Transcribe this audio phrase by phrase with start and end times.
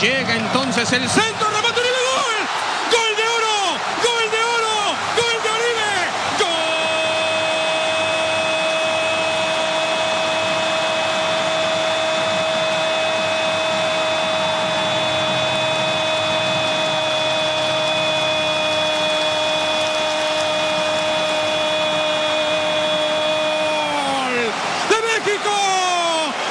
[0.00, 2.36] Llega entonces el centro, remate y gol.
[2.92, 5.92] Gol de oro, gol de oro, gol de Oribe.
[23.16, 24.36] ¡Gol
[24.90, 25.54] de México!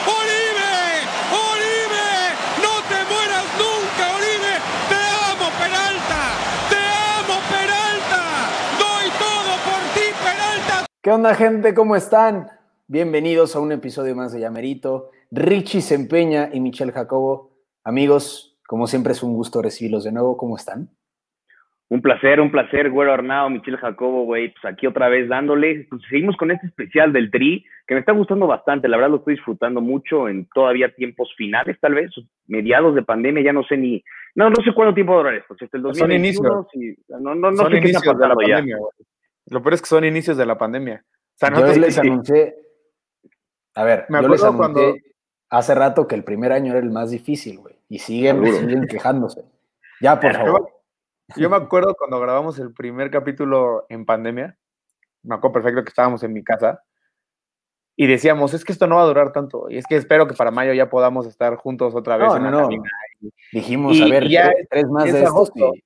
[0.07, 0.73] ¡Oribe!
[1.51, 2.09] ¡Oribe!
[2.61, 4.53] ¡No te mueras nunca, Oribe!
[4.89, 4.99] ¡Te
[5.31, 6.21] amo, Peralta!
[6.69, 6.81] ¡Te
[7.19, 8.21] amo, Peralta!
[8.79, 10.94] ¡Doy todo por ti, Peralta!
[11.05, 11.75] ¿Qué onda, gente?
[11.75, 12.47] ¿Cómo están?
[12.87, 15.11] Bienvenidos a un episodio más de Llamerito.
[15.29, 17.51] Richie Sempeña y Michelle Jacobo.
[17.83, 20.35] Amigos, como siempre es un gusto recibirlos de nuevo.
[20.35, 20.89] ¿Cómo están?
[21.89, 26.01] Un placer, un placer, Güero Arnao, Michelle Jacobo, güey, pues aquí otra vez dándole, pues
[26.09, 29.35] seguimos con este especial del Tri, que me está gustando bastante, la verdad lo estoy
[29.35, 32.09] disfrutando mucho en todavía tiempos finales, tal vez,
[32.47, 35.35] mediados de pandemia, ya no sé ni, no, no sé cuánto tiempo va a durar
[35.35, 36.67] esto, hasta el Son 2021, inicios.
[36.73, 38.55] si- no, no, no son sé qué está inicios pasando ya.
[38.55, 38.77] pandemia.
[39.47, 41.05] Lo peor es que son inicios de la pandemia.
[41.07, 42.55] O sea, Yo les anuncié.
[43.75, 45.05] A ver, Me yo les acuerdo anuncié cuando-
[45.49, 47.75] hace rato que el primer año era el más difícil, güey.
[47.89, 49.45] Y siguen, siguen quejándose.
[50.01, 50.69] Ya, por Pero- favor.
[51.37, 54.57] Yo me acuerdo cuando grabamos el primer capítulo en pandemia,
[55.23, 56.83] me acuerdo perfecto que estábamos en mi casa
[57.95, 60.35] y decíamos, es que esto no va a durar tanto y es que espero que
[60.35, 62.69] para mayo ya podamos estar juntos otra vez No, en no, la no.
[63.51, 65.51] Dijimos, Y- a ver, ya tres, tres más de estos.
[65.55, 65.83] y-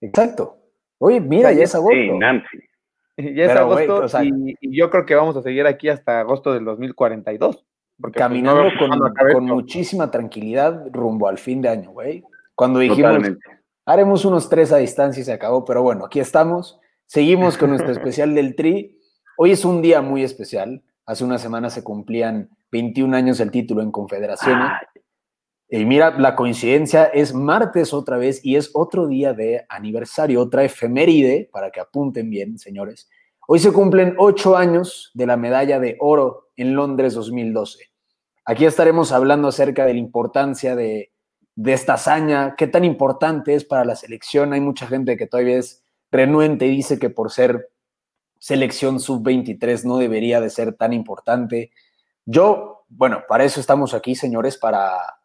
[0.00, 0.56] Exacto.
[0.98, 1.94] Oye, mira, ya es agosto.
[1.94, 2.58] Sí, Nancy.
[3.16, 5.88] Ya es Pero, agosto o sea- y, y yo creo que vamos a seguir aquí
[5.88, 7.64] hasta agosto del 2042.
[8.00, 12.22] Porque pues, Caminando no veo con, con muchísima tranquilidad rumbo al fin de año, güey.
[12.54, 13.44] Cuando dijimos, Totalmente.
[13.86, 16.78] haremos unos tres a distancia y se acabó, pero bueno, aquí estamos.
[17.06, 18.98] Seguimos con nuestro especial del Tri.
[19.36, 20.82] Hoy es un día muy especial.
[21.06, 24.68] Hace una semana se cumplían 21 años del título en Confederaciones.
[24.70, 24.80] Ah,
[25.70, 30.64] Y mira, la coincidencia es martes otra vez y es otro día de aniversario, otra
[30.64, 33.10] efeméride, para que apunten bien, señores.
[33.46, 37.84] Hoy se cumplen ocho años de la medalla de oro en Londres 2012.
[38.46, 41.12] Aquí estaremos hablando acerca de la importancia de,
[41.66, 44.54] esta hazaña, qué tan importante es para la selección.
[44.54, 47.68] Hay mucha gente que todavía es renuente y dice que por ser
[48.38, 51.72] selección sub-23 no debería de ser tan importante.
[52.24, 55.17] Yo, bueno, para eso estamos aquí, señores, para,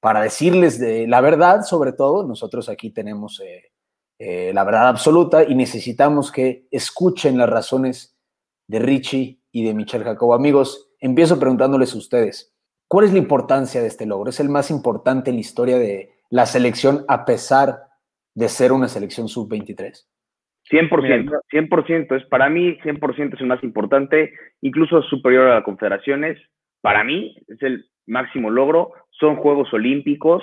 [0.00, 2.26] para decirles de la verdad, sobre todo.
[2.26, 3.70] Nosotros aquí tenemos eh,
[4.18, 8.18] eh, la verdad absoluta y necesitamos que escuchen las razones
[8.66, 10.34] de Richie y de Michelle Jacobo.
[10.34, 12.54] Amigos, empiezo preguntándoles a ustedes,
[12.88, 14.30] ¿cuál es la importancia de este logro?
[14.30, 17.78] ¿Es el más importante en la historia de la selección a pesar
[18.34, 20.06] de ser una selección sub-23?
[20.70, 25.64] 100%, Mira, 100%, es para mí 100% es el más importante, incluso superior a las
[25.64, 26.38] confederaciones.
[26.80, 30.42] Para mí es el máximo logro, son Juegos Olímpicos,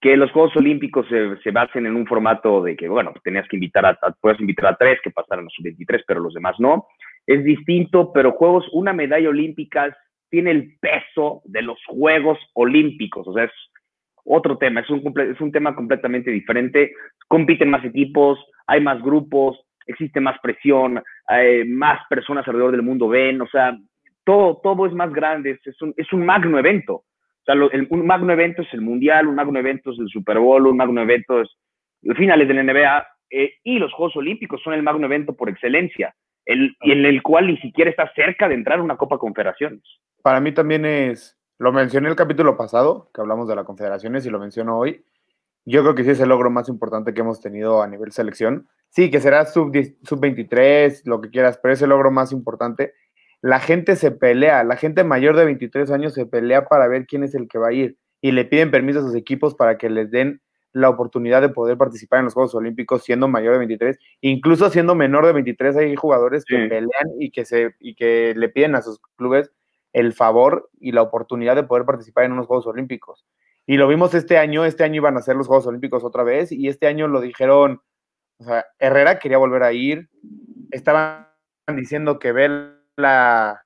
[0.00, 3.56] que los Juegos Olímpicos se, se basen en un formato de que, bueno, tenías que
[3.56, 6.86] invitar a, puedes invitar a tres que pasaran a sub-23, pero los demás no.
[7.26, 9.96] Es distinto, pero Juegos, una medalla olímpica
[10.28, 13.52] tiene el peso de los Juegos Olímpicos, o sea, es
[14.24, 16.92] otro tema, es un, es un tema completamente diferente,
[17.28, 23.08] compiten más equipos, hay más grupos, existe más presión, hay más personas alrededor del mundo
[23.08, 23.76] ven, o sea,
[24.24, 26.94] todo, todo es más grande, es, un, es un magno evento.
[26.94, 27.54] O sea,
[27.90, 31.02] un magno evento es el Mundial, un magno evento es el Super Bowl, un magno
[31.02, 31.48] evento es
[32.04, 35.48] los finales de la NBA eh, y los Juegos Olímpicos son el magno evento por
[35.48, 36.14] excelencia,
[36.44, 39.82] el, y en el cual ni siquiera está cerca de entrar una Copa Confederaciones.
[40.22, 44.30] Para mí también es, lo mencioné el capítulo pasado, que hablamos de las confederaciones y
[44.30, 45.04] lo menciono hoy.
[45.66, 48.68] Yo creo que sí es el logro más importante que hemos tenido a nivel selección.
[48.90, 52.32] Sí, que será sub, 10 sub 23, lo que quieras, pero es el logro más
[52.32, 52.92] importante.
[53.46, 57.24] La gente se pelea, la gente mayor de 23 años se pelea para ver quién
[57.24, 59.90] es el que va a ir y le piden permiso a sus equipos para que
[59.90, 60.40] les den
[60.72, 64.94] la oportunidad de poder participar en los Juegos Olímpicos siendo mayor de 23, incluso siendo
[64.94, 66.68] menor de 23 hay jugadores que Sí.
[66.70, 69.52] pelean y que se y que le piden a sus clubes
[69.92, 73.26] el favor y la oportunidad de poder participar en unos Juegos Olímpicos.
[73.66, 76.50] Y lo vimos este año, este año iban a ser los Juegos Olímpicos otra vez
[76.50, 77.82] y este año lo dijeron,
[78.38, 80.08] o sea, Herrera quería volver a ir,
[80.70, 81.26] estaban
[81.76, 82.32] diciendo que
[82.96, 83.62] Vela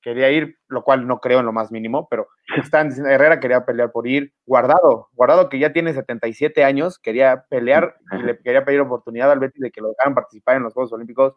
[0.00, 3.64] quería ir, lo cual no creo en lo más mínimo, pero estaban diciendo, Herrera quería
[3.64, 8.64] pelear por ir, Guardado, Guardado que ya tiene 77 años, quería pelear y le quería
[8.64, 11.34] pedir oportunidad al Betis de que lo dejaran participar en los Juegos Olímpicos.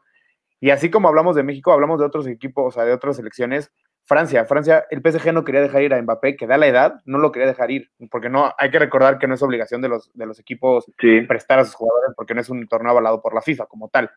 [0.59, 3.71] Y así como hablamos de México, hablamos de otros equipos, o sea, de otras selecciones.
[4.03, 7.17] Francia, Francia, el PSG no quería dejar ir a Mbappé, que da la edad, no
[7.17, 10.11] lo quería dejar ir, porque no, hay que recordar que no es obligación de los,
[10.13, 11.21] de los equipos Sí.
[11.21, 14.11] prestar a sus jugadores porque no es un torneo avalado por la FIFA como tal.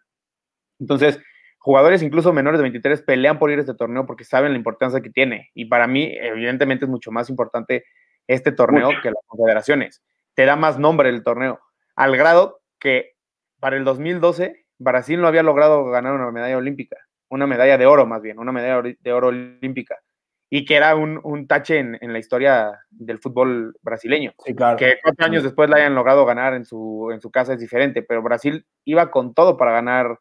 [0.79, 1.21] Entonces,
[1.65, 5.01] jugadores incluso menores de 23 pelean por ir a este torneo porque saben la importancia
[5.01, 5.51] que tiene.
[5.55, 7.87] Y para mí, evidentemente, es mucho más importante
[8.27, 10.03] este torneo que las confederaciones.
[10.35, 11.61] Te da más nombre el torneo,
[11.97, 13.15] al grado que
[13.61, 16.99] para el 2012 Brasil no había logrado ganar una medalla olímpica,
[17.31, 19.97] una medalla de oro más bien, una medalla de oro olímpica,
[20.51, 24.35] y que era un, tache en, la historia del fútbol brasileño.
[24.77, 28.03] Que cuatro años después la hayan logrado ganar en su, en su casa es diferente,
[28.03, 30.19] pero Brasil iba con todo para ganar,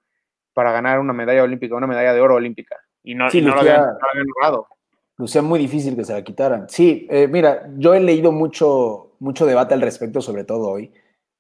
[0.54, 3.86] para ganar una medalla olímpica, una medalla de oro olímpica, y no, lo, habían,
[4.26, 4.68] logrado.
[5.18, 6.68] Lucía, muy difícil que se la quitaran.
[6.70, 10.92] Sí, eh, mira, yo he leído mucho, mucho debate al respecto, sobre todo hoy.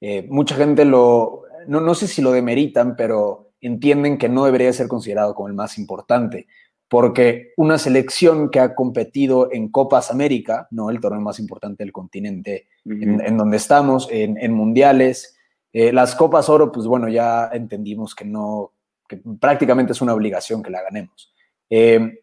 [0.01, 4.73] Eh, mucha gente lo, no, no sé si lo demeritan, pero entienden que no debería
[4.73, 6.47] ser considerado como el más importante,
[6.89, 11.93] porque una selección que ha competido en Copas América, no el torneo más importante del
[11.93, 15.37] continente en, donde estamos, en, mundiales,
[15.71, 18.73] eh, las Copas Oro, pues bueno, ya entendimos que no,
[19.39, 21.33] prácticamente es una obligación que la ganemos.
[21.69, 22.19] Eh,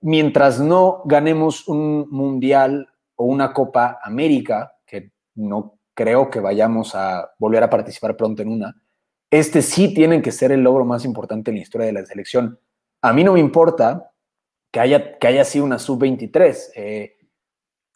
[0.00, 7.32] mientras no ganemos un mundial o una Copa América, que no creo que vayamos a
[7.38, 8.74] volver a participar pronto en una.
[9.30, 12.58] Este sí tiene que ser el logro más importante en la historia de la selección.
[13.02, 14.12] A mí no me importa
[14.70, 16.70] que haya, que haya sido una sub-23.
[16.74, 17.16] Eh,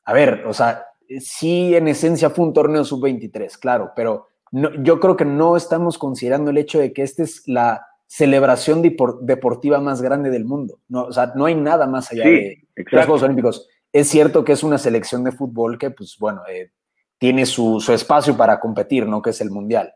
[0.05, 0.87] a ver, o sea,
[1.21, 6.51] sí en esencia fue un torneo sub-23, claro, pero yo creo que no estamos considerando
[6.51, 10.81] el hecho de que esta es la celebración deportiva más grande del mundo.
[10.89, 13.69] No, o sea, no hay nada más allá de, los Juegos Olímpicos.
[13.93, 16.71] Es cierto que es una selección de fútbol que, pues bueno, eh,
[17.19, 19.23] tiene su, espacio para competir, ¿no?
[19.23, 19.95] Que es el Mundial.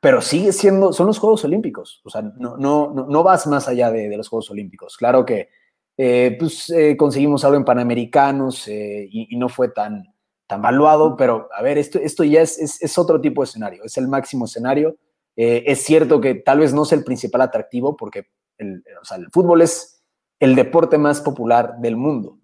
[0.00, 3.90] Pero sigue siendo, son los Juegos Olímpicos, o sea, no, no, no, vas más allá
[3.90, 4.96] de, los Juegos Olímpicos.
[4.96, 5.48] Claro que
[5.96, 10.04] eh, pues, eh, conseguimos algo en Panamericanos eh, y, no fue tan,
[10.46, 13.96] tan valuado, pero a ver, esto, esto ya es, es, otro tipo de escenario, es
[13.96, 14.96] el máximo escenario.
[15.36, 18.28] Es cierto que tal vez no es el principal atractivo, porque
[18.58, 18.82] el,
[19.30, 20.02] fútbol es
[20.40, 22.38] el deporte más popular del mundo,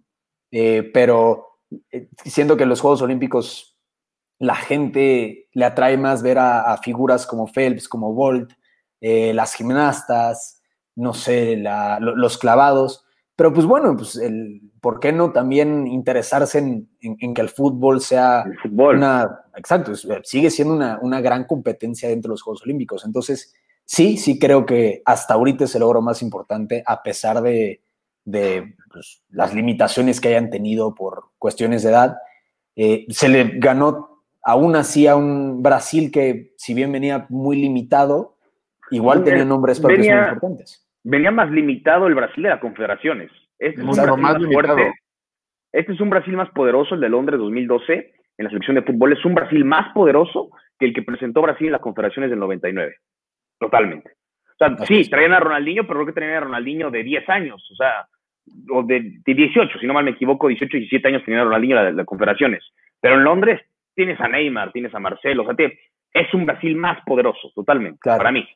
[0.50, 1.58] pero
[2.24, 3.72] siento que los Juegos Olímpicos
[4.42, 8.52] la gente le atrae más ver a, figuras como Phelps, como Bolt,
[9.00, 10.60] eh, las gimnastas,
[10.96, 11.62] no sé,
[12.00, 13.04] los clavados.
[13.42, 18.44] Pero pues bueno, pues el, ¿por qué no también interesarse en, que el fútbol sea
[18.70, 19.40] una...
[19.56, 23.04] Exacto, sigue siendo una, gran competencia dentro de los Juegos Olímpicos.
[23.04, 23.52] Entonces,
[23.84, 27.82] sí, sí creo que hasta ahorita es el logro más importante, a pesar de,
[28.92, 32.18] pues, las limitaciones que hayan tenido por cuestiones de edad.
[32.76, 38.36] Eh, se le ganó aún así a un Brasil que, si bien venía muy limitado,
[38.92, 40.81] igual tenía nombres propios muy importantes.
[41.04, 43.30] Venía más limitado el Brasil de las Confederaciones.
[43.58, 44.94] Este es un Brasil más, fuerte.
[45.72, 49.12] Este es un Brasil más poderoso, el de Londres 2012, en la selección de fútbol.
[49.12, 52.94] Es un Brasil más poderoso que el que presentó Brasil en las Confederaciones del 99.
[53.58, 54.12] Totalmente.
[54.52, 57.68] O sea, sí, traían a Ronaldinho, pero creo que traían a Ronaldinho de 10 años,
[57.72, 58.06] o sea,
[58.70, 62.06] o de, 18, si no mal me equivoco, 18, 17 años tenía Ronaldinho en las
[62.06, 62.64] Confederaciones.
[63.00, 63.60] Pero en Londres
[63.94, 65.68] tienes a Neymar, tienes a Marcelo, o sea,
[66.12, 68.46] es un Brasil más poderoso, totalmente, para mí.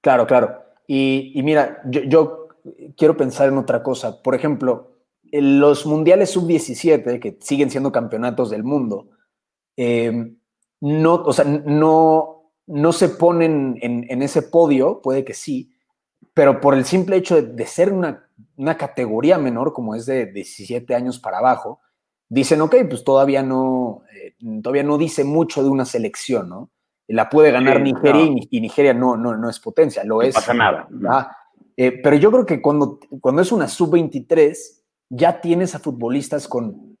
[0.00, 0.71] Claro, claro.
[0.86, 2.48] Y, mira, yo,
[2.96, 4.22] quiero pensar en otra cosa.
[4.22, 4.92] Por ejemplo,
[5.30, 9.08] en los mundiales sub-17, que siguen siendo campeonatos del mundo,
[9.76, 10.36] em,
[10.80, 15.72] no, o sea, no, no se ponen en, ese podio, puede que sí,
[16.34, 20.94] pero por el simple hecho de, ser una, una, categoría menor, como es de 17
[20.94, 21.80] años para abajo,
[22.28, 26.70] dicen, ok, pues todavía no, eh, todavía no dice mucho de una selección, ¿no?
[27.08, 30.34] La puede ganar Nigeria y, Nigeria no, no, no es potencia, lo es.
[30.34, 30.88] No pasa nada.
[31.76, 34.56] Eh, pero yo creo que cuando, cuando es una sub-23,
[35.10, 36.96] ya tienes a futbolistas con,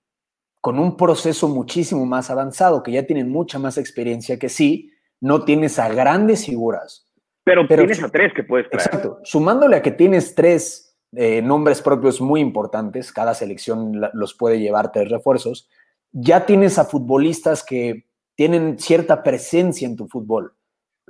[0.60, 5.44] con un proceso muchísimo más avanzado, que ya tienen mucha más experiencia que sí, no
[5.44, 7.08] tienes a grandes figuras.
[7.44, 8.86] Pero, tienes a tres que puedes traer.
[8.86, 9.18] Exacto.
[9.24, 14.92] Sumándole a que tienes tres eh, nombres propios muy importantes, cada selección los puede llevar
[14.92, 15.68] tres refuerzos,
[16.12, 20.54] ya tienes a futbolistas que tienen cierta presencia en tu fútbol.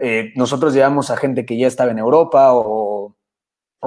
[0.01, 3.17] Eh, nosotros llevamos a gente que ya estaba en Europa o,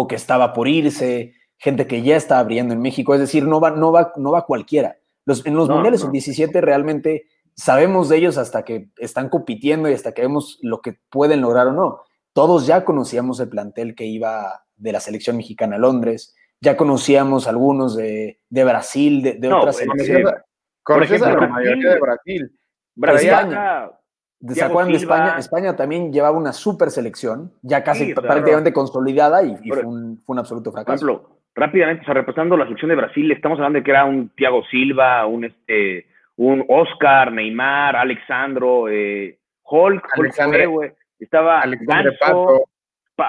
[0.07, 3.71] que estaba por irse, gente que ya está abriendo en México, es decir, no va,
[3.71, 4.97] no va, no va cualquiera.
[5.25, 6.11] Los, en los mundiales no.
[6.11, 7.25] 17 realmente
[7.55, 11.67] sabemos de ellos hasta que están compitiendo y hasta que vemos lo que pueden lograr
[11.67, 12.01] o no.
[12.33, 17.47] Todos ya conocíamos el plantel que iba de la selección mexicana a Londres, ya conocíamos
[17.47, 20.33] algunos de, Brasil, de, otras selecciones.
[20.83, 22.59] Por ejemplo, la mayoría de Brasil.
[22.95, 23.89] España.
[24.47, 25.35] ¿Se acuerdan de España?
[25.37, 31.05] España también llevaba una super selección, ya casi prácticamente consolidada y, fue, un, absoluto fracaso.
[31.05, 34.05] Por ejemplo, rápidamente, o sea, repasando la selección de Brasil, estamos hablando de que era
[34.05, 42.65] un Thiago Silva, un este un Oscar, Neymar, Alexandro, eh, Hulk, Hulk estaba Ganso,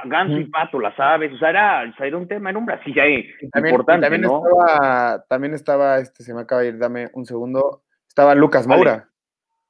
[0.07, 4.07] Ganso y Pato, las aves, o sea, era, un tema en un Brasil ahí importante,
[4.07, 4.43] también ¿no?
[4.45, 9.03] Estaba, también estaba, este, se me acaba de ir, dame un segundo, Estaba Lucas Vale.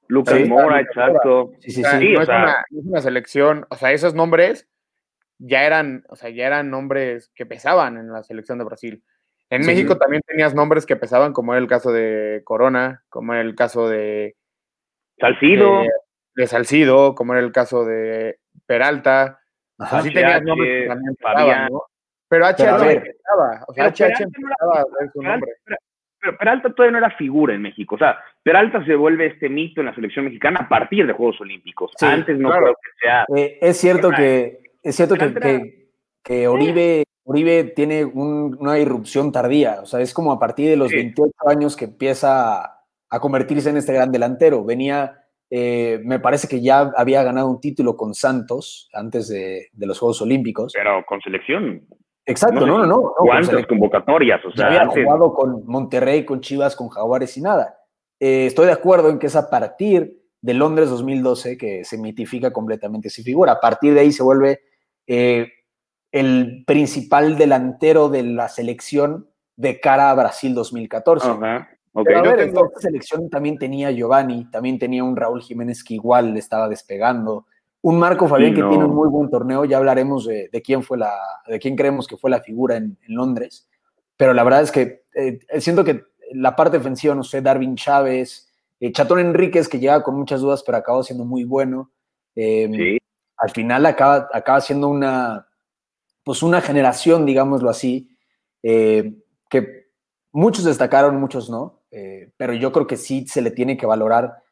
[0.08, 0.44] Lucas Sí.
[0.44, 1.52] Mora, exacto.
[1.60, 2.12] Sí, sí, sí.
[2.12, 4.68] no, o es sea- una, no es una selección, o sea, esos nombres
[5.38, 9.04] ya eran, o sea, ya eran nombres que pesaban en la selección de Brasil.
[9.50, 9.98] En Sí, México sí.
[10.00, 13.88] también tenías nombres que pesaban, como era el caso de Corona, como era el caso
[13.88, 14.34] de,
[15.18, 15.80] Salcido.
[15.82, 15.88] de,
[16.34, 19.40] de Salcido, como era el caso de Peralta.
[19.78, 19.98] Ajá.
[19.98, 21.82] Así tenías nombres que también pesaban, ¿no?
[22.28, 25.52] Pero HH empezaba, o sea, HH empezaba a ver su nombre.
[26.26, 27.94] Pero Peralta todavía no era figura en México.
[27.94, 31.40] O sea, Peralta se vuelve este mito en la selección mexicana a partir de Juegos
[31.40, 31.92] Olímpicos.
[31.96, 32.64] Sí, Antes no claro.
[32.64, 33.24] creo que sea.
[33.36, 35.86] Eh, es cierto que es cierto que, que-
[36.22, 39.78] que Oribe, Oribe tiene un- una irrupción tardía.
[39.82, 40.96] O sea, es como a partir de los Sí.
[40.96, 42.80] 28 años que empieza a,
[43.10, 44.64] a convertirse en este gran delantero.
[44.64, 49.86] Venía, eh, me parece que ya había ganado un título con Santos antes de, de
[49.86, 50.72] los Juegos Olímpicos.
[50.74, 51.82] Pero con selección.
[52.26, 52.86] Exacto, no, no, no.
[52.86, 54.44] no, ¿Cuántas convocatorias?
[54.44, 55.04] O sea, había antes.
[55.04, 57.78] jugado con Monterrey, con Chivas, con Jaguares y nada.
[58.18, 62.52] Eh, estoy de acuerdo en que es a partir de Londres 2012 que se mitifica
[62.52, 63.52] completamente su figura.
[63.52, 64.60] A partir de ahí se vuelve
[65.06, 65.48] eh,
[66.12, 71.28] el principal delantero de la selección de cara a Brasil 2014.
[71.28, 71.68] Ajá.
[71.92, 72.04] Ok.
[72.06, 75.94] Pero a ver, tengo- esta selección también tenía Giovanni, también tenía un Raúl Jiménez que
[75.94, 77.46] igual le estaba despegando,
[77.82, 80.82] un Marco Fabián Sí, que tiene un muy buen torneo, ya hablaremos de, de quién
[80.82, 81.12] fue la,
[81.46, 83.68] de quién creemos que fue la figura en, en Londres,
[84.16, 88.52] pero la verdad es que eh, siento que la parte defensiva, no sé, Darwin Chávez,
[88.80, 91.92] eh, Chatón Enríquez que llega con muchas dudas, pero acabó siendo muy bueno.
[92.34, 92.98] eh, Sí.
[93.38, 95.46] Al final acaba, acaba siendo una,
[96.24, 98.16] pues una generación, digámoslo así,
[98.62, 99.14] eh,
[99.50, 99.88] que
[100.32, 101.82] muchos destacaron, muchos no,
[102.38, 104.42] pero yo creo que sí se le tiene que valorar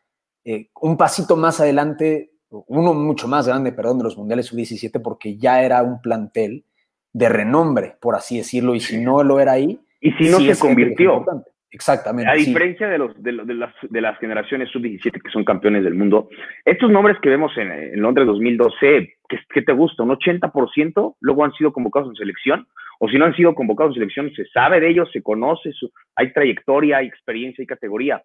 [0.80, 2.33] un pasito más adelante,
[2.68, 6.64] uno mucho más grande, perdón, de los Mundiales Sub-17, porque ya era un plantel
[7.12, 10.52] de renombre, por así decirlo, y si no lo era ahí, Y si no sí
[10.52, 11.24] se convirtió.
[11.70, 12.30] Exactamente.
[12.30, 12.46] A sí.
[12.46, 16.28] diferencia de, los, de, las, de las generaciones sub-17 que son campeones del mundo,
[16.64, 20.04] estos nombres que vemos en, en Londres 2012, ¿qué, qué te gusta?
[20.04, 22.68] ¿Un 80% luego han sido convocados en selección?
[23.00, 25.90] O si no han sido convocados en selección, se sabe de ellos, se conoce, su-
[26.14, 28.22] hay trayectoria, hay experiencia, hay categoría.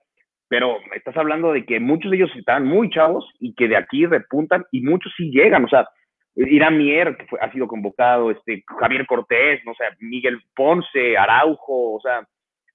[0.50, 4.06] Pero estás hablando de que muchos de ellos estaban muy chavos y que de aquí
[4.06, 5.64] repuntan y muchos sí llegan.
[5.64, 5.88] O sea,
[6.36, 11.94] Irán Mier, que fue- ha sido convocado, este, Javier Cortés, no sé, Miguel Ponce, Araujo,
[11.96, 12.28] o sea,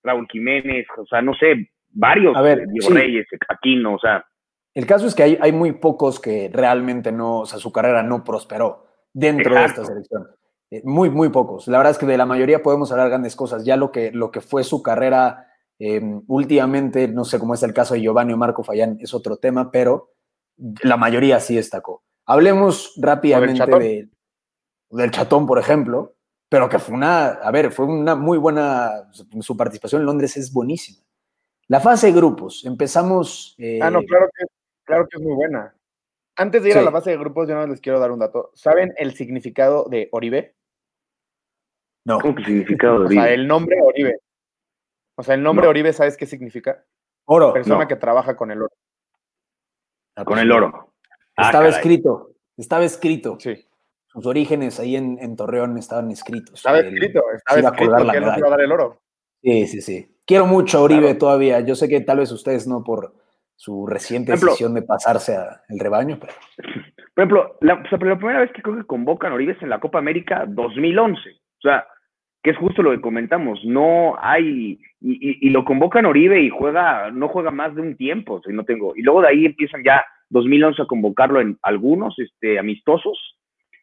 [0.02, 2.94] Raúl Jiménez, o sea, no sé, varios, A ver, eh, Diego sí.
[2.94, 4.24] Reyes, Aquino, o sea,
[4.74, 8.02] El caso es que hay, hay muy pocos que realmente no, o sea, su carrera
[8.02, 10.26] no prosperó dentro de esta selección.
[10.70, 11.68] Eh, muy, muy pocos.
[11.68, 13.64] La verdad es que de la mayoría podemos hablar grandes cosas.
[13.64, 15.46] Ya lo que, lo que fue su carrera
[15.78, 19.36] eh, últimamente, no sé cómo es el caso de Giovanni o Marco Fallán, es otro
[19.36, 20.12] tema, pero
[20.82, 22.02] la mayoría sí destacó.
[22.26, 23.78] Hablemos rápidamente Chatón.
[23.80, 24.08] de,
[24.90, 26.14] del Chatón, por ejemplo,
[26.48, 30.52] pero que fue una, a ver, fue una muy buena, su participación en Londres es
[30.52, 30.98] buenísima.
[31.66, 33.54] La fase de grupos, empezamos...
[33.58, 34.44] eh, Ah, no, claro que,
[34.84, 35.74] claro que es muy buena.
[36.36, 38.50] Antes de ir a la fase de grupos, yo no les quiero dar un dato.
[38.54, 40.54] ¿Saben el significado de Oribe?
[42.04, 42.20] no.
[42.20, 43.32] ¿cómo que significado de O sea, vida?
[43.34, 44.18] el nombre Oribe.
[45.16, 45.70] O sea, el nombre No.
[45.70, 46.84] Oribe, ¿sabes qué significa?
[47.26, 47.52] Oro.
[47.52, 47.88] Persona No.
[47.88, 48.72] que trabaja con el oro.
[50.24, 50.92] Con el oro.
[51.36, 51.70] Ah, Estaba caray.
[51.70, 53.36] escrito, estaba escrito.
[53.40, 53.66] Sí.
[54.06, 56.54] Sus orígenes ahí en, en Torreón estaban escritos.
[56.54, 58.38] Estaba El- escrito, estaba iba escrito colgar la que él nos medalla.
[58.38, 59.00] iba a dar el oro.
[59.42, 60.16] Sí, sí, sí.
[60.26, 61.18] Quiero mucho a Oribe Claro.
[61.18, 61.60] todavía.
[61.60, 63.14] Yo sé que tal vez ustedes no por
[63.56, 66.32] su reciente ejemplo- decisión de pasarse al rebaño, pero
[67.14, 69.52] Por ejemplo, la, o sea, pero la primera vez que creo que convocan a Oribe
[69.52, 71.18] es en la Copa América 2011.
[71.30, 71.86] O sea,
[72.44, 73.58] que es justo lo que comentamos.
[73.64, 74.78] No hay.
[75.00, 78.40] Y, y- y lo convocan Oribe y juega, no juega más de un tiempo.
[78.46, 78.94] Si no tengo.
[78.94, 83.18] Y luego de ahí empiezan ya 2011 a convocarlo en algunos este, amistosos.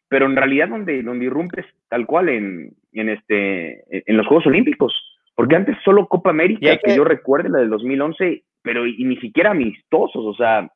[0.07, 4.93] Pero en realidad, donde, donde irrumpes tal cual en, en, este, en los Juegos Olímpicos.
[5.35, 9.05] Porque antes solo Copa América, que que- yo recuerde, la del 2011, pero y, y
[9.05, 10.23] ni siquiera amistosos.
[10.23, 10.69] O sea,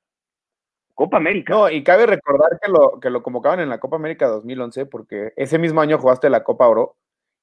[0.96, 1.54] Copa América.
[1.54, 5.34] No, y cabe recordar que lo, que lo convocaban en la Copa América 2011 porque
[5.36, 6.96] ese mismo año jugaste la Copa Oro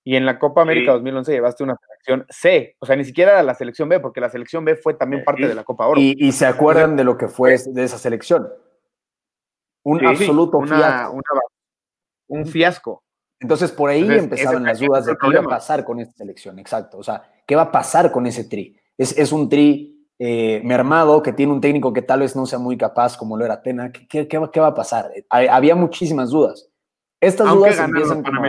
[0.05, 0.97] y en la Copa América Sí.
[0.97, 4.29] 2011 llevaste una selección C, o sea, ni siquiera era la selección B porque la
[4.31, 5.49] selección B fue también parte Sí.
[5.49, 6.01] de la Copa Oro.
[6.01, 8.49] y, y se acuerdan de lo que fue de esa selección.
[9.85, 11.13] Un Sí, absoluto una, fiasco.
[11.13, 11.41] una-
[12.29, 13.03] un fiasco.
[13.41, 16.59] Entonces por ahí Entonces, empezaban las dudas de qué iba a pasar con esta selección,
[16.59, 16.99] exacto.
[16.99, 18.77] O sea, ¿qué va a pasar con ese tri?
[18.97, 19.89] Es, es un tri
[20.25, 23.45] eh, mermado que tiene un técnico que tal vez no sea muy capaz como lo
[23.45, 23.91] era Tena.
[23.91, 25.11] ¿Qué, qué- qué va, qué va a pasar?
[25.17, 26.69] Eh, hay- había muchísimas dudas.
[27.21, 28.41] Estas Aunque dudas los empiezan como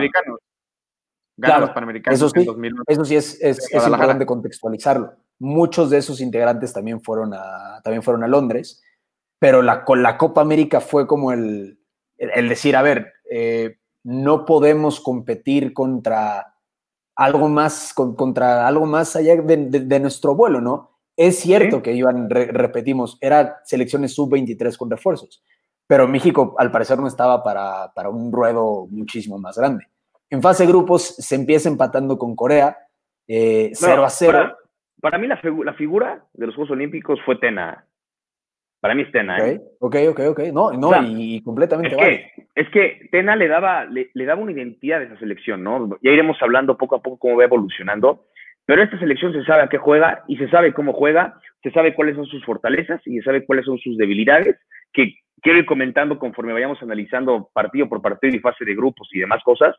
[1.40, 2.92] Claro, los panamericanos eso sí, en 2011.
[2.92, 5.14] Eso sí es, es- importante contextualizarlo.
[5.40, 8.82] Muchos de esos integrantes también fueron a, también fueron a Londres,
[9.38, 11.78] pero la, con la Copa América fue como el,
[12.18, 16.54] el- el decir, a ver, eh, no podemos competir contra
[17.16, 20.90] algo más, con- contra algo más allá de, de- de nuestro vuelo, ¿no?
[21.16, 25.42] Es cierto que iban, repetimos, era selecciones sub-23 con refuerzos,
[25.86, 29.86] pero México al parecer no estaba para, para, un ruedo muchísimo más grande.
[30.34, 32.76] En fase de grupos se empieza empatando con Corea,
[33.28, 33.70] 0 eh,
[34.04, 34.56] a 0.
[35.00, 37.84] Para, mí la, la, figura de los Juegos Olímpicos fue Tena.
[38.80, 39.38] Para mí es Tena.
[39.46, 39.60] ¿eh?
[39.78, 40.40] Ok, ok, ok.
[40.52, 45.02] No, no y, completamente es que, es que Tena le daba, le, daba una identidad
[45.02, 45.96] a esa selección, ¿no?
[46.02, 48.26] Ya iremos hablando poco a poco cómo va evolucionando.
[48.66, 51.94] Pero esta selección se sabe a qué juega y se sabe cómo juega, se sabe
[51.94, 54.56] cuáles son sus fortalezas y se sabe cuáles son sus debilidades,
[54.92, 59.20] que quiero ir comentando conforme vayamos analizando partido por partido y fase de grupos y
[59.20, 59.76] demás cosas.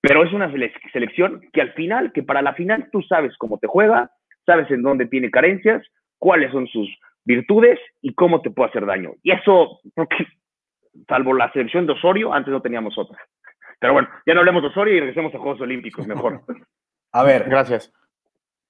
[0.00, 0.52] Pero es una
[0.92, 4.10] selección que al final, que para la final tú sabes cómo te juega,
[4.46, 5.84] sabes en dónde tiene carencias,
[6.18, 6.88] cuáles son sus
[7.24, 9.12] virtudes y cómo te puede hacer daño.
[9.22, 10.26] Y eso, porque
[11.08, 13.18] salvo la selección de Osorio, antes no teníamos otra.
[13.80, 16.42] Pero bueno, ya no hablemos de Osorio y regresemos a Juegos Olímpicos, mejor.
[17.12, 17.48] A ver.
[17.48, 17.92] Gracias.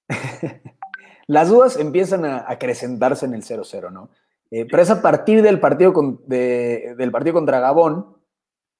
[1.27, 4.09] Las dudas empiezan a acrecentarse en el 0-0, ¿no?
[4.51, 8.15] Eh, pero es a partir del partido, con, del partido contra Gabón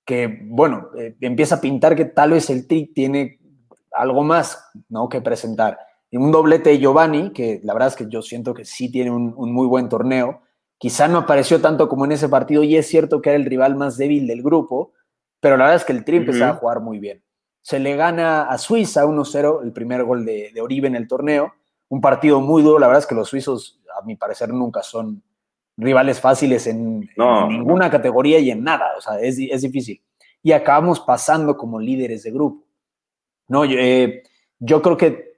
[0.10, 3.40] que, bueno, eh, empieza a pintar que tal vez el Tri tiene
[3.92, 5.08] algo más, ¿no?
[5.08, 5.78] Que presentar.
[6.10, 9.12] Y un doblete de Giovanni, que la verdad es que yo siento que sí tiene
[9.12, 10.42] un, muy buen torneo.
[10.80, 13.76] Quizá no apareció tanto como en ese partido y es cierto que era el rival
[13.76, 14.94] más débil del grupo,
[15.40, 17.22] pero la verdad es que el Tri empezaba a jugar muy bien.
[17.62, 21.54] Se le gana a Suiza 1-0, el primer gol de, de Oribe en el torneo.
[21.88, 25.22] Un partido muy duro, la verdad es que los suizos, a mi parecer, nunca son
[25.80, 27.10] rivales fáciles en,
[27.48, 30.02] ninguna categoría y en nada, o sea, es, es, difícil.
[30.44, 32.66] Y acabamos pasando como líderes de grupo.
[33.48, 34.24] No, yo, eh,
[34.60, 35.34] yo creo que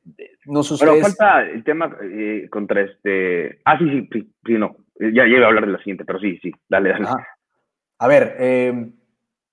[0.46, 3.60] no sé Pero falta el tema eh, contra este...
[3.66, 4.76] Ah, sí, sí, sí, no.
[5.00, 7.08] Ya, ya, iba a hablar de la siguiente, pero sí, sí, dale, dale.
[8.00, 8.92] A ver, eh,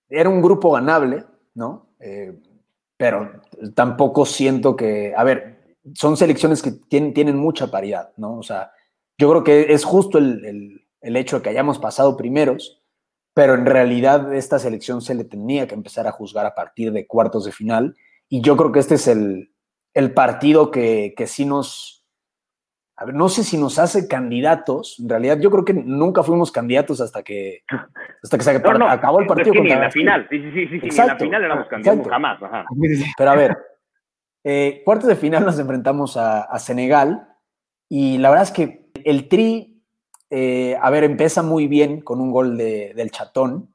[0.08, 1.86] era un grupo ganable, ¿no?
[2.96, 3.42] pero
[3.74, 5.12] tampoco siento que...
[5.16, 8.38] A ver, son selecciones que tienen, tienen mucha paridad, ¿no?
[8.38, 8.70] O sea,
[9.18, 12.82] yo creo que es justo el, hecho de que hayamos pasado primeros,
[13.34, 17.06] pero en realidad esta selección se le tenía que empezar a juzgar a partir de
[17.06, 17.96] cuartos de final.
[18.28, 19.50] Y yo creo que este es el,
[20.14, 22.06] partido que, que, sí nos...
[22.96, 24.98] A ver, no sé si nos hace candidatos.
[25.00, 27.62] En realidad, yo creo que nunca fuimos candidatos hasta que,
[28.22, 29.54] hasta que se acabó el partido.
[29.54, 30.26] ni en la final.
[30.30, 32.40] Sí, sí, sí, sí, en la final éramos candidatos jamás.
[33.16, 33.56] Pero a ver,
[34.44, 37.28] eh, cuartos de final nos enfrentamos a, a Senegal
[37.88, 39.82] y la verdad es que el Tri,
[40.30, 43.68] eh, a ver, empieza muy bien con un gol de, del Chatón.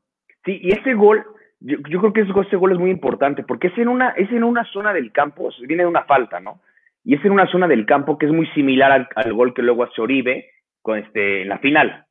[0.46, 1.26] Sí, y ese gol,
[1.60, 4.64] yo, creo que ese, gol es muy importante porque es en, una, es en una
[4.66, 6.62] zona del campo, viene de una falta, ¿no?
[7.04, 9.84] Y es en una zona del campo que es muy similar al, gol que luego
[9.84, 10.50] hace Oribe
[10.82, 12.06] con este, en la final.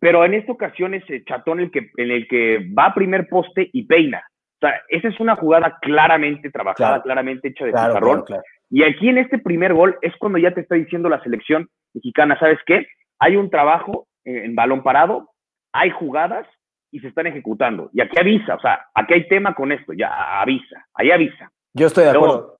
[0.00, 3.28] Pero en esta ocasión es el Chatón el que, en el que va a primer
[3.28, 4.22] poste y peina.
[4.56, 8.24] O sea, esa es una jugada claramente trabajada, claramente hecha de claro,
[8.74, 12.36] y aquí en este primer gol es cuando ya te está diciendo la selección mexicana,
[12.40, 12.84] ¿sabes qué?
[13.20, 15.30] Hay un trabajo en balón parado,
[15.72, 16.44] hay jugadas
[16.90, 17.88] y se están ejecutando.
[17.92, 21.52] Y aquí avisa, o sea, aquí hay tema con esto, ya avisa, ahí avisa.
[21.72, 22.58] Yo estoy de acuerdo.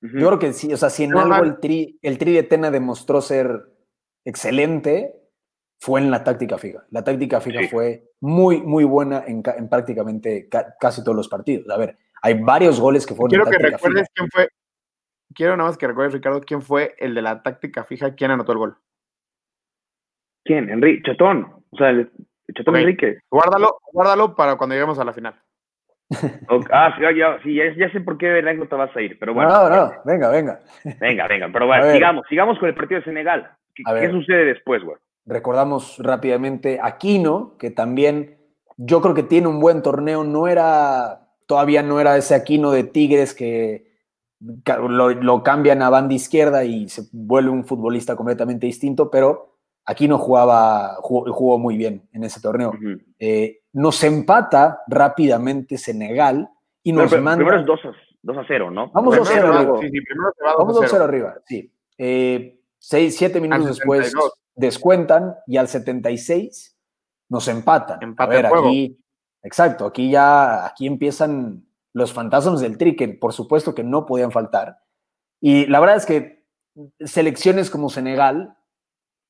[0.00, 2.72] Yo creo que sí, o sea, si en algo el tri, el tri de Tena
[2.72, 3.62] demostró ser
[4.24, 5.14] excelente,
[5.78, 6.82] fue en la táctica fija.
[6.90, 10.48] La táctica fija fue muy, muy buena en, prácticamente
[10.80, 11.70] casi todos los partidos.
[11.70, 14.48] A ver, hay varios goles que fueron Quiero que recuerdes quién fue,
[15.34, 18.52] quiero nada más que recuerdes, Ricardo, quién fue el de la táctica fija, quién anotó
[18.52, 18.76] el gol.
[20.44, 20.70] ¿Quién?
[20.70, 21.64] Enrique, Chetón.
[21.70, 22.10] O sea, el
[22.54, 23.18] Chetón Enrique.
[23.30, 25.34] Guárdalo, guárdalo para cuando lleguemos a la final.
[26.70, 29.50] Ah, sí, ya, sí ya, sé por qué te vas a ir, pero bueno.
[29.50, 30.60] No, no, venga, venga.
[31.00, 33.50] Venga, venga, pero bueno, sigamos, sigamos con el partido de Senegal.
[33.74, 34.96] ¿Qué, sucede después, güey?
[35.24, 38.36] Recordamos rápidamente Aquino, que también
[38.76, 42.84] yo creo que tiene un buen torneo, no era, todavía no era ese Aquino de
[42.84, 43.91] Tigres que
[44.42, 50.18] lo, cambian a banda izquierda y se vuelve un futbolista completamente distinto, pero aquí no
[50.18, 52.72] jugaba, jugó, muy bien en ese torneo.
[53.18, 56.48] Eh, nos empata rápidamente Senegal
[56.82, 57.36] y nos manda...
[57.36, 58.90] Primero es 2 a, 2 a 0, ¿no?
[58.92, 59.78] Vamos 2 a 0 arriba.
[59.80, 59.98] Sí, sí,
[60.58, 61.72] Vamos 2 a 0 arriba, sí.
[61.98, 64.12] Eh, 6, 7 minutos después
[64.54, 66.76] descuentan y al 76
[67.28, 68.02] nos empatan.
[68.02, 68.98] Empata a ver, aquí,
[69.42, 74.32] exacto, aquí ya, aquí empiezan los fantasmas del tri, que por supuesto que no podían
[74.32, 74.78] faltar.
[75.40, 76.44] Y la verdad es que
[77.00, 78.56] selecciones como Senegal,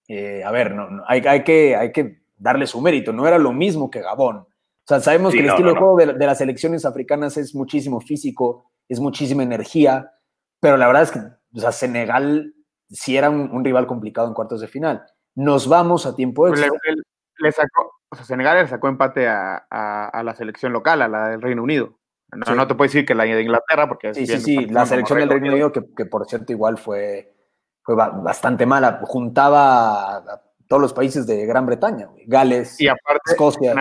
[0.08, 3.52] eh, a ver, no, hay, hay, que, hay que darle su mérito, no era lo
[3.52, 4.36] mismo que Gabón.
[4.36, 8.70] O sea, sabemos que el estilo de juego de, las selecciones africanas es muchísimo físico,
[8.88, 10.12] es muchísima energía,
[10.60, 11.20] pero la verdad es que
[11.54, 12.54] o sea, Senegal
[12.88, 15.04] sí era un, rival complicado en cuartos de final.
[15.34, 16.68] Nos vamos a tiempo extra.
[17.38, 21.28] Le, sacó, o sea, Senegal le sacó empate a, a, la selección local, a la
[21.28, 21.98] del Reino Unido.
[22.32, 25.18] No, no te puedo decir que la de Inglaterra, porque Sí, sí, sí, la selección
[25.18, 27.34] del Reino Unido, que, por cierto igual fue,
[27.82, 29.00] fue bastante mala.
[29.04, 33.74] Juntaba a todos los países de Gran Bretaña, Gales, y aparte, Escocia.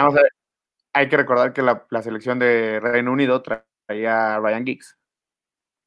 [0.92, 4.98] hay que recordar que la, selección de Reino Unido traía a Ryan Giggs.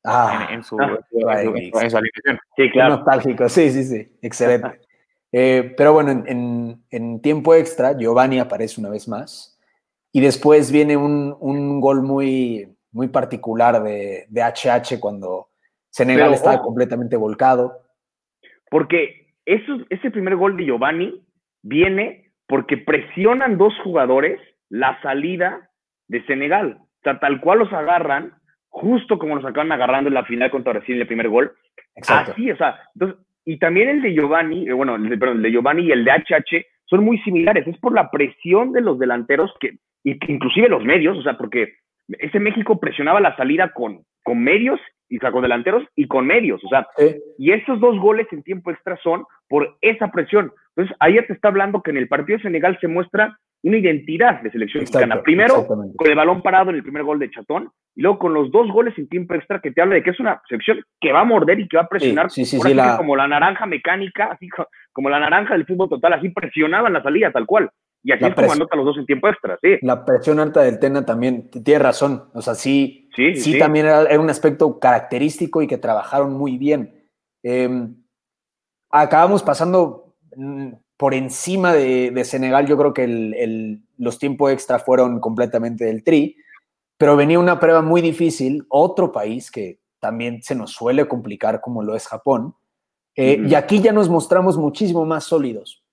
[0.07, 2.39] Ah, en, su, alineación.
[2.57, 2.97] Sí, claro.
[2.97, 4.81] nostálgico, sí, sí, sí, excelente.
[5.37, 9.54] Eh, pero bueno, en, tiempo extra, Giovanni aparece una vez más.
[10.15, 15.49] Y después viene un, gol muy, muy particular de, de HH cuando
[15.91, 17.81] Senegal estaba completamente volcado.
[18.71, 21.21] Porque eso, ese primer gol de Giovanni
[21.63, 25.69] viene porque presionan dos jugadores la salida
[26.07, 26.79] de Senegal.
[26.81, 28.35] O sea, tal cual los agarran,
[28.69, 31.57] justo como los acaban agarrando en la final contra Brasil en el primer gol.
[31.97, 32.33] Exacto.
[32.33, 35.43] Así, o sea, entonces, y también el de Giovanni, eh, bueno, el de, perdón, el
[35.43, 37.67] de Giovanni y el de HH son muy similares.
[37.67, 41.37] Es por la presión de los delanteros que, y que inclusive los medios, o sea,
[41.37, 41.75] porque
[42.19, 46.69] ese México presionaba la salida con, con medios y sacó delanteros y con medios, o
[46.69, 46.87] sea,
[47.39, 50.53] y esos dos goles en tiempo extra son por esa presión.
[50.77, 54.43] Entonces, ayer te está hablando que en el partido de Senegal se muestra una identidad
[54.43, 55.23] de selección mexicana.
[55.23, 58.51] Primero, con el balón parado en el primer gol de Chatón, y luego con los
[58.51, 61.21] dos goles en tiempo extra que te habla de que es una selección que va
[61.21, 62.29] a morder y que va a presionar
[62.99, 64.49] como la naranja mecánica, así
[64.95, 67.71] como la naranja del fútbol total, así presionaban la salida tal cual.
[68.03, 69.79] Y así es como anota los dos en tiempo extra, sí.
[69.83, 72.29] La presión alta del Tena también, tiene razón.
[72.35, 77.09] O sea, sí, sí, también era, un aspecto característico y que trabajaron muy bien.
[77.43, 77.97] Em,
[78.91, 85.87] acabamos pasando mm, por encima de, Senegal, yo creo que los tiempos extra fueron completamente
[85.87, 86.37] del tri,
[86.97, 91.83] pero venía una prueba muy difícil, otro país que también se nos suele complicar como
[91.83, 92.55] lo es Japón,
[93.17, 95.85] eh, y aquí ya nos mostramos muchísimo más sólidos.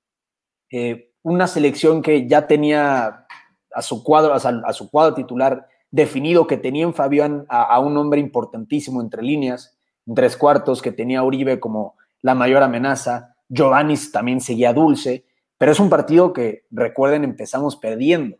[0.72, 3.28] Eh, una selección que ya tenía
[3.74, 8.20] a su cuadro, a, su cuadro titular definido, que tenía en Fabián a, un hombre
[8.20, 13.96] importantísimo entre líneas, en tres cuartos, que tenía a Uribe como la mayor amenaza, Giovanni
[14.12, 15.26] también seguía dulce,
[15.58, 18.38] pero es un partido que, recuerden, empezamos perdiendo.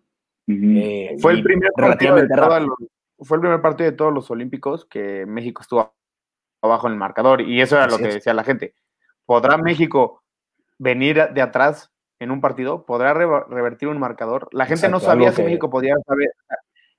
[0.48, 5.94] Eh, fue, el primer fue el primer partido de todos los Olímpicos que México estuvo
[6.62, 8.76] abajo en el marcador, y eso era lo que decía la gente.
[9.26, 10.24] ¿Podrá México
[10.78, 14.48] venir de atrás en un partido, podrá revertir un marcador.
[14.52, 15.96] La gente no sabía si México podía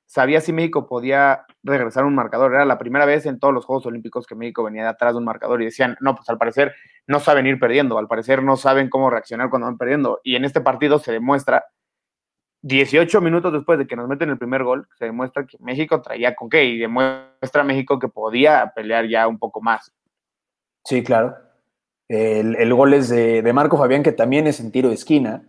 [0.05, 2.53] sabía si México podía regresar un marcador.
[2.53, 5.19] Era la primera vez en todos los Juegos Olímpicos que México venía de atrás de
[5.19, 6.75] un marcador y decían, no, pues al parecer
[7.07, 10.21] no saben ir perdiendo, al parecer no saben cómo reaccionar cuando van perdiendo.
[10.25, 11.65] Y en este partido se demuestra,
[12.63, 16.35] 18 minutos después de que nos meten el primer gol, se demuestra que México traía
[16.35, 19.93] con qué y demuestra a México que podía pelear ya un poco más.
[20.85, 21.35] Sí, claro.
[22.09, 25.43] El, gol es de, Marco Fabián, que también es en tiro de esquina.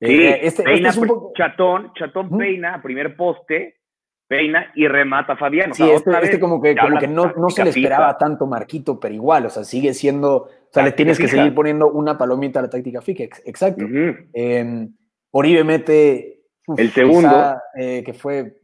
[0.00, 1.32] Sí, eh, este, este es un poco...
[1.36, 3.80] Chatón, Chatón peina, primer poste,
[4.26, 5.72] peina y remata Fabián.
[5.72, 9.14] sí, este, este, como que, como que no, no se le esperaba tanto Marquito, pero
[9.14, 12.62] igual, o sea, sigue siendo, o sea, le tienes que seguir poniendo una palomita a
[12.62, 13.84] la táctica fija, exacto.
[14.32, 14.92] Em,
[15.30, 16.39] Oribe mete
[16.76, 18.56] el segundo, eh, que fue,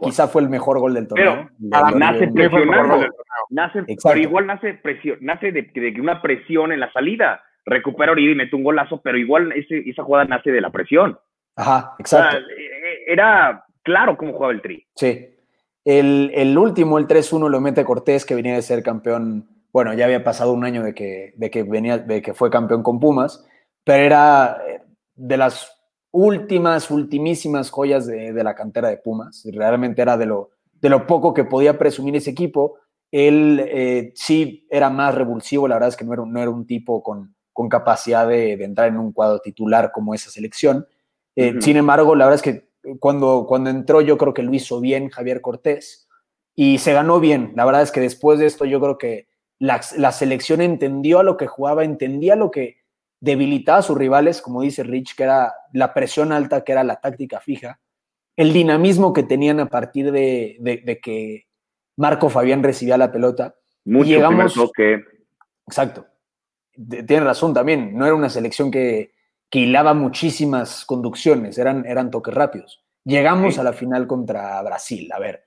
[0.00, 1.48] quizá fue el mejor gol del torneo.
[1.58, 3.06] Pero nace presionando,
[3.50, 7.42] nace, pero igual nace, presión, nace de, una presión en la salida.
[7.64, 11.18] Recupera Oribe y mete un golazo, pero igual ese, esa jugada nace de la presión.
[11.54, 12.38] Ajá, exacto.
[12.38, 14.86] Eh, era claro cómo jugaba el Tri.
[14.96, 15.28] Sí.
[15.84, 19.48] El, el último, el 3-1, lo mete Cortés, que venía de ser campeón.
[19.72, 22.82] Bueno, ya había pasado un año de que, de que, venía, de que fue campeón
[22.82, 23.48] con Pumas,
[23.84, 24.82] pero era eh,
[25.14, 25.81] de las
[26.12, 29.42] últimas, ultimísimas joyas de, la cantera de Pumas.
[29.50, 32.76] Realmente era de lo, de lo poco que podía presumir ese equipo.
[33.10, 36.66] Él eh, sí era más revulsivo, la verdad es que no era, no era un
[36.66, 40.86] tipo con, con capacidad de, entrar en un cuadro titular como esa selección.
[41.34, 44.80] Eh, sin embargo, la verdad es que cuando, cuando entró yo creo que lo hizo
[44.80, 46.08] bien Javier Cortés
[46.54, 47.52] y se ganó bien.
[47.54, 51.22] La verdad es que después de esto yo creo que la, la selección entendió a
[51.22, 52.81] lo que jugaba, entendía lo que,
[53.22, 56.96] debilitaba a sus rivales, como dice Rich, que era la presión alta, que era la
[56.96, 57.80] táctica fija,
[58.36, 61.46] el dinamismo que tenían a partir de, que
[61.96, 63.54] Marco Fabián recibía la pelota.
[63.84, 65.04] Mucho llegamos, que...
[65.68, 66.04] Exacto.
[66.74, 69.12] Tiene razón también, no era una selección que,
[69.48, 72.84] que hilaba muchísimas conducciones, eran, eran toques rápidos.
[73.04, 75.12] Llegamos a la final contra Brasil.
[75.12, 75.44] A ver,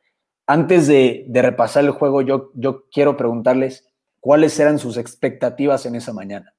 [0.48, 6.14] antes de, repasar el juego, yo, yo quiero preguntarles cuáles eran sus expectativas en esa
[6.14, 6.54] mañana.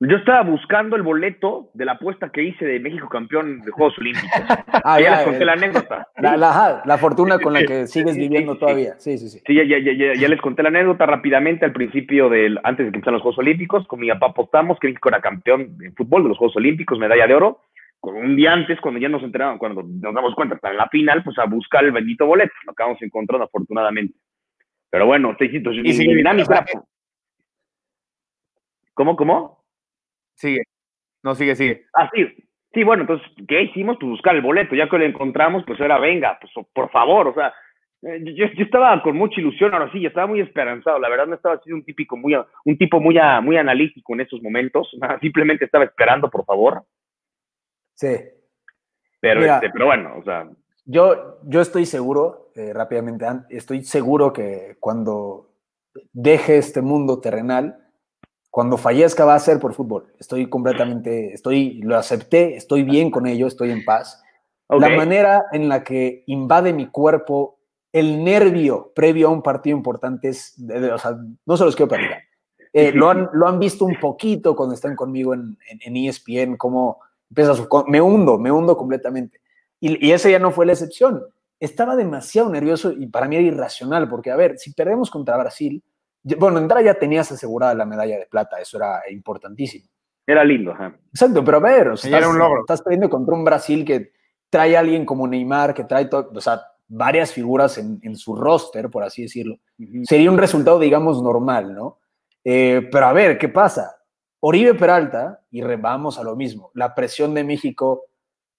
[0.00, 3.98] Yo estaba buscando el boleto de la apuesta que hice de México campeón de Juegos
[3.98, 4.30] Olímpicos.
[4.84, 6.06] ah, ya, les conté la anécdota.
[6.16, 8.94] La, fortuna con la que sigues viviendo todavía.
[8.98, 9.40] Sí, sí, sí.
[9.44, 12.92] Sí, ya, ya, ya, ya, les conté la anécdota rápidamente al principio, del, antes de
[12.92, 13.88] que empezaran los Juegos Olímpicos.
[13.88, 17.26] Con mi papá apostamos que México era campeón de fútbol de los Juegos Olímpicos, medalla
[17.26, 17.62] de oro.
[17.98, 20.88] Con un día antes, cuando ya nos enteraron, cuando nos damos cuenta, está en la
[20.88, 22.52] final, pues a buscar el bendito boleto.
[22.66, 24.14] Lo acabamos encontrando afortunadamente.
[24.90, 26.64] Pero bueno, te y si dinámica.
[28.94, 29.57] ¿Cómo, cómo?
[30.38, 30.62] Sigue.
[31.22, 31.86] No, sigue, sigue.
[31.94, 32.24] Ah, sí.
[32.72, 33.96] Sí, bueno, entonces, ¿qué hicimos?
[33.98, 34.74] Pues buscar el boleto.
[34.74, 37.52] Ya que lo encontramos, pues era, venga, pues por favor, o sea,
[38.02, 40.98] eh, yo, yo estaba con mucha ilusión, ahora sí, yo estaba muy esperanzado.
[41.00, 44.40] La verdad, no estaba siendo un típico muy, un tipo muy, muy analítico en esos
[44.42, 44.88] momentos.
[45.20, 46.84] Simplemente estaba esperando, por favor.
[47.94, 48.14] Sí.
[49.20, 50.48] Pero, este, pero bueno, o sea.
[50.84, 55.50] Yo, yo estoy seguro, eh, rápidamente, estoy seguro que cuando
[56.12, 57.87] deje este mundo terrenal,
[58.58, 60.12] cuando fallezca va a ser por fútbol.
[60.18, 64.20] Estoy completamente, estoy, lo acepté, estoy bien con ello, estoy en paz.
[64.68, 67.60] La manera en la que invade mi cuerpo
[67.92, 70.56] el nervio previo a un partido importante es,
[70.92, 71.16] o sea,
[71.46, 72.18] no se los quiero perder.
[72.72, 76.98] Eh, lo, han, lo han visto un poquito cuando están conmigo en, en, ESPN, cómo
[77.30, 79.40] empieza su, me hundo, me hundo completamente.
[79.78, 81.22] Y, y ese ya no fue la excepción.
[81.60, 85.80] Estaba demasiado nervioso y para mí era irracional, porque a ver, si perdemos contra Brasil,
[86.22, 89.86] bueno, en entrada ya tenías asegurada la medalla de plata, eso era importantísimo.
[90.26, 90.94] Era lindo, ajá.
[91.08, 92.60] Exacto, pero a ver, estás, era un logro.
[92.60, 94.12] estás perdiendo contra un Brasil que
[94.50, 98.34] trae a alguien como Neymar, que trae todo, o sea, varias figuras en, en su
[98.34, 99.56] roster, por así decirlo.
[100.04, 101.98] Sería un resultado, digamos, normal, ¿no?
[102.44, 103.96] Eh, pero a ver, ¿qué pasa?
[104.40, 108.04] Oribe Peralta, y vamos a lo mismo, la presión de México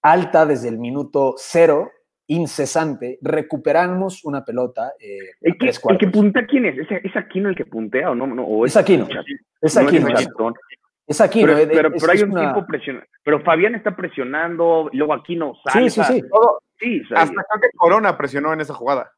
[0.01, 1.91] alta desde el minuto cero,
[2.29, 4.93] incesante, recuperamos una pelota.
[4.99, 6.75] Eh, ¿El, que, ¿El, que, puntea quién es?
[6.89, 8.27] ¿Es, Aquino el que puntea o no?
[8.27, 9.07] no o es, Aquino.
[9.59, 10.07] Es Aquino.
[11.07, 11.47] es, Aquino.
[11.47, 13.07] Pero, pero, pero hay un tiempo presionando.
[13.23, 15.89] Pero Fabián está presionando, luego Aquino sale.
[15.89, 16.21] Sí, sí, sí.
[16.29, 19.11] Todo, sí hasta que Corona presionó en esa jugada.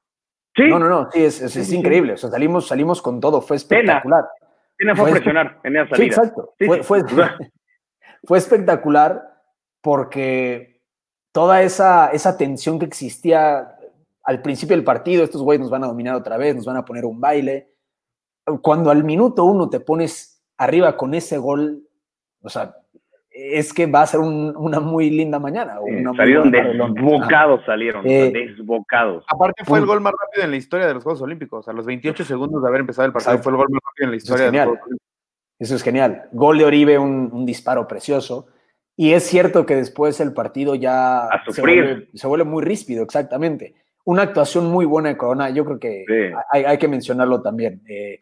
[0.56, 0.68] Sí.
[0.68, 2.14] No, no, no, sí, es, es, increíble.
[2.14, 4.24] O sea, salimos, salimos con todo, fue espectacular.
[4.78, 5.98] Pena, fue a presionar en esa salida.
[5.98, 6.54] Sí, exacto.
[6.58, 7.02] Fue, fue,
[8.24, 9.22] fue espectacular
[9.82, 10.71] porque
[11.32, 13.76] toda esa, esa tensión que existía
[14.24, 16.86] al principio del partido, estos güeyes nos van a dominar otra vez, nos van a
[16.86, 17.70] poner un baile.
[18.62, 21.84] Cuando al minuto uno te pones arriba con ese gol,
[22.42, 22.76] o sea,
[23.32, 25.80] es que va a ser una muy linda mañana.
[26.18, 29.24] salieron desbocados, salieron, eh, desbocados.
[29.28, 31.68] Aparte fue el gol más rápido en la historia de los Juegos Olímpicos.
[31.68, 34.12] A los 28 segundos de haber empezado el partido fue el gol más rápido en
[34.12, 35.08] la historia de los Juegos Olímpicos.
[35.60, 36.24] Eso es genial.
[36.32, 38.48] Gol de Oribe, un, un disparo precioso.
[39.02, 43.74] Y es cierto que después el partido ya se vuelve, muy ríspido, exactamente.
[44.06, 46.06] Una actuación muy buena de Corona, yo creo que
[46.52, 47.82] hay, que mencionarlo también.
[47.90, 48.20] Eh,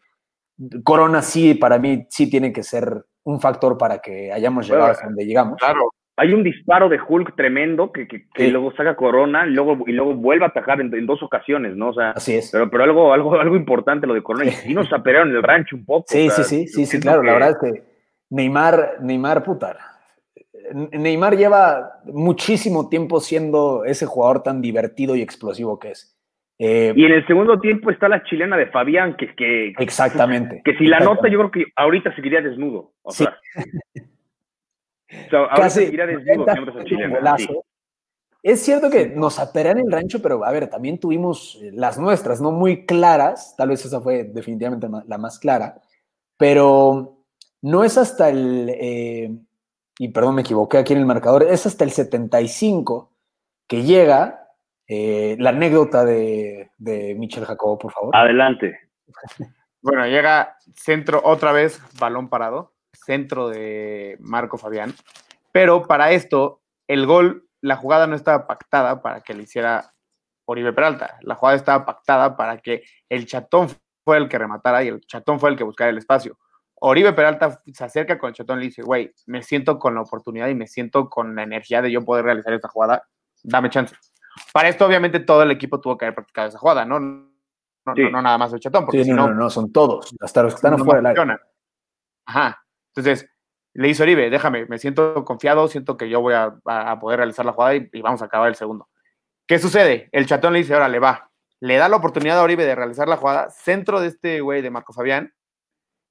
[0.82, 5.04] Corona sí, para mí, sí tiene que ser un factor para que hayamos llegado a
[5.04, 5.58] donde llegamos.
[5.58, 8.08] Claro, hay un disparo de Hulk tremendo que,
[8.50, 11.90] luego saca Corona y luego, y luego vuelve a atacar en, dos ocasiones, ¿no?
[11.90, 12.50] O sea, Así es.
[12.50, 14.46] Pero, pero algo, algo, algo importante lo de Corona.
[14.46, 16.06] Y sí nos aperaron en el rancho un poco.
[16.08, 17.22] Sí, sí, sí, sí, sí, claro.
[17.22, 17.82] La verdad es que
[18.30, 19.89] Neymar, Neymar, putar
[20.72, 26.16] Neymar lleva muchísimo tiempo siendo ese jugador tan divertido y explosivo que es.
[26.58, 30.60] Eh, y en el segundo tiempo está la chilena de Fabián, que, que exactamente.
[30.64, 32.92] Que si la nota, yo creo que ahorita seguiría desnudo.
[33.02, 33.36] O sea,
[35.56, 36.46] Casi, seguiría desnudo
[38.42, 42.40] Es cierto que nos aperan el rancho, pero a ver, también tuvimos eh, las nuestras,
[42.40, 45.80] no muy claras, tal vez esa fue definitivamente la más clara,
[46.36, 47.24] pero
[47.62, 49.30] no es hasta el, eh,
[50.00, 53.12] y perdón, me equivoqué aquí en el marcador, es hasta el 75
[53.68, 54.48] que llega
[54.88, 58.16] eh, la anécdota de, de Michel Jacobo, por favor.
[58.16, 58.78] Adelante.
[59.82, 64.92] Bueno, llega centro otra vez, balón parado, centro de Marco Fabián,
[65.52, 69.94] pero para esto, el gol, la jugada no estaba pactada para que le hiciera
[70.44, 73.68] Oribe Peralta, la jugada estaba pactada para que el chatón
[74.04, 76.36] fue el que rematara y el chatón fue el que buscara el espacio.
[76.80, 80.00] Oribe Peralta se acerca con el Chatón y le dice, güey, me siento con la
[80.00, 83.06] oportunidad y me siento con la energía de yo poder realizar esta jugada,
[83.42, 83.94] dame chance.
[84.52, 86.98] Para esto, obviamente, todo el equipo tuvo que haber practicado esa jugada, ¿no?
[86.98, 87.28] No,
[87.84, 90.56] no, nada más el Chatón, porque si no, no, no, son todos, hasta los que
[90.56, 91.40] están afuera del área.
[92.26, 92.64] Ajá.
[92.94, 93.28] Entonces,
[93.74, 96.58] le dice Oribe, déjame, me siento confiado, siento que yo voy a,
[97.00, 98.88] poder realizar la jugada y, vamos a acabar el segundo.
[99.46, 100.08] ¿Qué sucede?
[100.12, 101.30] El Chatón le dice, ahora le va.
[101.60, 104.70] Le da la oportunidad a Oribe de realizar la jugada, centro de este güey de
[104.70, 105.34] Marco Fabián,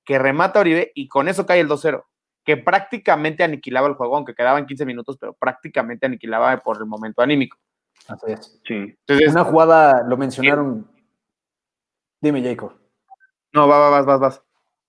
[0.09, 2.03] que remata a Oribe y con eso cae el 2-0,
[2.43, 7.21] que prácticamente aniquilaba el juego, aunque quedaban 15 minutos, pero prácticamente aniquilaba por el momento
[7.21, 7.59] anímico.
[8.07, 8.59] Así es.
[8.65, 8.97] Sí.
[9.05, 10.89] Entonces, Una jugada, lo mencionaron.
[12.19, 12.73] Dime, Jacob.
[13.53, 14.43] No, va, va, vas, vas, vas.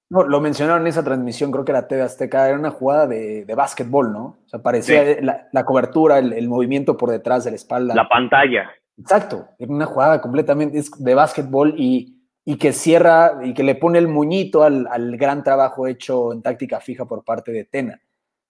[0.08, 3.44] No, lo mencionaron en esa transmisión, creo que era TV Azteca, era una jugada de,
[3.44, 4.38] de básquetbol, ¿no?
[4.46, 7.94] O sea, parecía la, cobertura, el, el, movimiento por detrás de la espalda.
[7.94, 8.70] La pantalla.
[8.96, 13.98] Exacto, era una jugada completamente de básquetbol y y que cierra y que le pone
[13.98, 18.00] el muñito al, gran trabajo hecho en táctica fija por parte de Tena.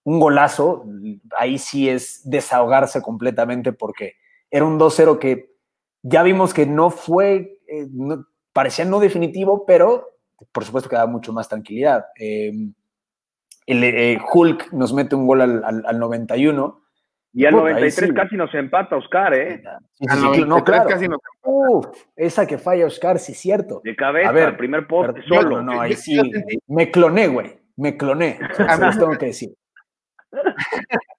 [0.03, 0.85] Un golazo,
[1.37, 4.15] ahí sí es desahogarse completamente porque
[4.49, 5.55] era un 2-0 que
[6.01, 7.87] ya vimos que no fue, eh,
[8.53, 10.09] parecía no definitivo, pero
[10.51, 12.05] por supuesto que daba mucho más tranquilidad.
[12.15, 12.73] Em,
[13.67, 16.80] el, eh, Hulk nos mete un gol al, al, al 91.
[17.33, 18.15] Y al Puta, ahí 93 sí.
[18.15, 19.63] casi nos empata Oscar, ¿eh?
[19.93, 20.89] Sí, sí, Al sí, 93 no, claro.
[20.89, 23.79] casi nos- Uf, esa que falla Oscar, sí, cierto.
[23.83, 25.61] De cabeza, A ver, al primer poste Pero- solo.
[25.61, 26.19] No, no, ahí sí.
[26.67, 27.57] Me cloné, güey.
[27.77, 28.37] Me cloné.
[28.79, 29.53] Los tengo que decir.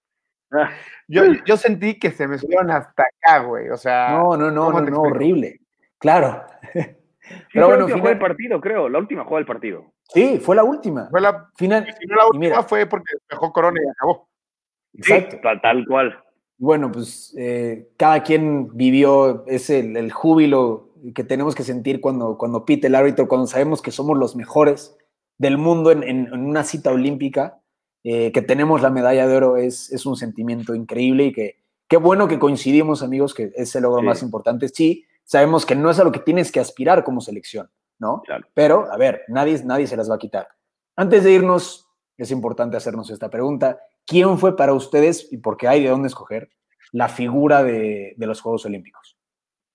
[1.09, 3.71] Yo, yo sentí que se me subieron hasta acá, güey.
[3.71, 5.61] O sea, No, no, no, ¿cómo no, horrible.
[5.99, 6.45] Claro.
[6.73, 6.81] Sí,
[7.55, 8.89] Pero fue bueno, la última jugada final- del partido, creo.
[8.91, 9.93] La última jugada del partido.
[10.09, 11.09] Sí, fue la última.
[11.11, 11.87] fue la, Final.
[11.99, 14.29] si no la y última mira, fue porque dejó Corona y acabó.
[14.95, 15.37] Exacto.
[15.43, 16.19] Sí, tal, cual.
[16.59, 22.39] Bueno, pues eh, cada quien vivió ese el, el júbilo que tenemos que sentir cuando,
[22.39, 24.97] cuando pite el árbitro, cuando sabemos que somos los mejores
[25.39, 27.61] del mundo en, en- en una cita olímpica,
[28.05, 31.57] eh, que tenemos la medalla de oro, es, es un sentimiento increíble y que
[31.89, 34.07] qué bueno que coincidimos, amigos, que es el logro Sí.
[34.07, 34.69] más importante.
[34.69, 38.23] Sí, sabemos que no es a lo que tienes que aspirar como selección, ¿no?
[38.23, 38.47] Claro.
[38.55, 40.49] Pero, a ver, nadie, nadie se las va a quitar.
[40.97, 43.81] Antes de irnos, es importante hacernos esta pregunta.
[44.07, 46.49] ¿Quién fue para ustedes, y porque hay de dónde escoger,
[46.93, 49.17] la figura de, los Juegos Olímpicos?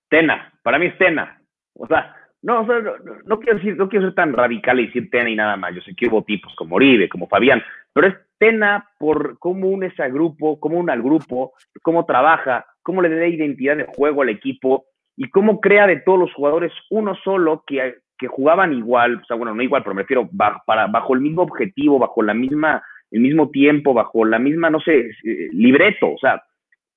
[0.08, 1.42] Tena, para mí es Tena.
[1.74, 2.78] O sea, no, o sea,
[3.24, 5.74] no, quiero decir, no quiero ser tan radical y decir Tena y nada más.
[5.74, 7.62] Yo sé que hubo tipos como Oribe, como Fabián,
[7.92, 13.02] pero es Tena por cómo une ese grupo, cómo une al grupo, cómo trabaja, cómo
[13.02, 14.86] le da identidad de juego al equipo
[15.16, 17.96] y cómo crea de todos los jugadores uno solo que,
[18.28, 22.22] jugaban igual, o sea, bueno, no igual, pero me refiero bajo el mismo objetivo, bajo
[22.22, 26.42] la misma, el mismo tiempo, bajo la misma, no sé, eh, libreto, o sea,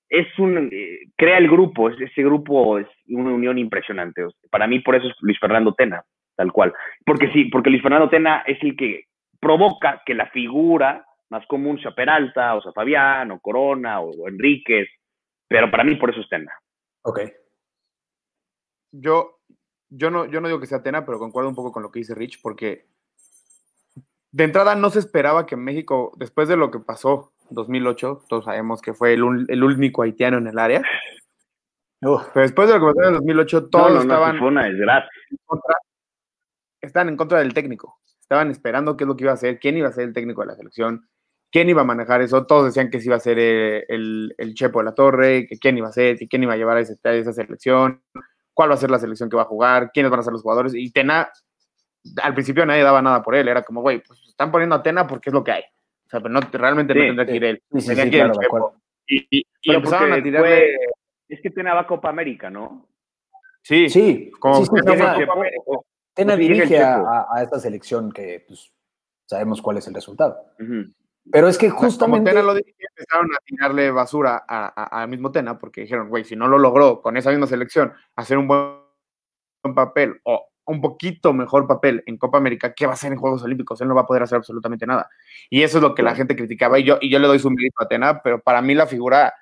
[0.10, 4.26] es un, eh, crea el grupo, es, ese grupo es una unión impresionante.
[4.50, 6.04] Para mí, por eso es Luis Fernando Tena,
[6.36, 6.74] tal cual.
[7.06, 9.06] Porque sí, porque Luis Fernando Tena es el que
[9.40, 14.28] provoca que la figura más común sea Peralta, o sea Fabián, o Corona, o, o
[14.28, 14.90] Enríquez,
[15.48, 16.52] pero para mí por eso es Tena.
[17.04, 17.22] Ok.
[18.92, 19.40] Yo,
[19.90, 22.00] yo, no, yo no digo que sea Atena, pero concuerdo un poco con lo que
[22.00, 22.86] dice Rich, porque
[24.32, 28.46] de entrada no se esperaba que México, después de lo que pasó en 2008, todos
[28.46, 30.82] sabemos que fue el, un- el único haitiano en el área,
[32.04, 34.48] Uf, pero después de lo que pasó en 2008, todos no, no, no, estaban fue
[34.48, 35.10] una desgracia.
[35.30, 35.76] en contra,
[36.82, 38.00] estaban en contra del técnico.
[38.22, 40.42] Estaban esperando qué es lo que iba a hacer, quién iba a ser el técnico
[40.42, 41.08] de la selección,
[41.52, 42.46] quién iba a manejar eso.
[42.46, 45.60] Todos decían que sí iba a ser eh, el, el Chepo de la Torre, que
[45.60, 48.02] quién iba a ser, que quién iba a llevar a, ese- a esa selección,
[48.54, 50.42] cuál va a ser la selección que va a jugar, quiénes van a ser los
[50.42, 50.74] jugadores.
[50.74, 51.30] Y Tena,
[52.24, 53.48] al principio nadie daba nada por él.
[53.48, 55.64] Era como, güey, pues están poniendo a Tena porque es lo que hay.
[56.06, 57.64] O sea, pero no, realmente no Sí, tendría que ir él.
[57.80, 58.76] Sí, Tenía que ir claro.
[59.08, 60.48] Y, y- y Pero empezaron a tirarle.
[60.50, 60.76] fue-
[61.30, 62.88] Es que Tena va a Copa América, ¿no?
[63.64, 68.74] Sí, Sí, como sí, sí, que Tena, no el dirige a, esta selección que pues,
[69.28, 70.38] sabemos cuál es el resultado.
[71.32, 72.32] Pero es que Como justamente...
[72.32, 76.48] Tena lo dije, empezaron a tirarle basura al mismo Tena porque dijeron, güey, si no
[76.48, 78.80] lo logró con esa misma selección hacer un buen,
[79.64, 83.20] buen papel o un poquito mejor papel en Copa América, ¿qué va a hacer en
[83.20, 83.80] Juegos Olímpicos?
[83.82, 85.10] Él no va a poder hacer absolutamente nada.
[85.50, 87.50] Y eso es lo que la gente criticaba y yo, y yo le doy su
[87.52, 89.34] mérito a Tena, pero para mí la figura,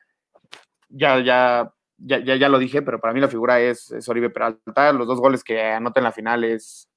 [0.89, 4.29] ya, ya, ya, ya, ya lo dije, pero para mí la figura es, es Oribe
[4.29, 4.91] Peralta.
[4.93, 6.89] Los dos goles que anota en la final es,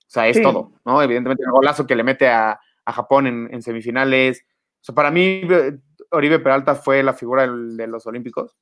[0.00, 0.42] o sea, es Sí.
[0.42, 1.02] todo, ¿no?
[1.02, 4.44] Evidentemente el golazo que le mete a, a Japón en, en semifinales.
[4.80, 5.78] O sea, para mí, eh,
[6.10, 8.56] Oribe Peralta fue la figura de los Olímpicos.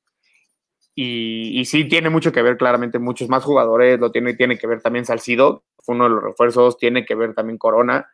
[1.01, 3.97] Y, sí, tiene mucho que ver, claramente, muchos más jugadores.
[4.01, 6.77] Lo tiene, tiene que ver también Salcido, fue uno de los refuerzos.
[6.77, 8.11] Tiene que ver también Corona.